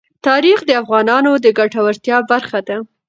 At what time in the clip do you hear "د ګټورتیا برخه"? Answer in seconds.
1.43-2.59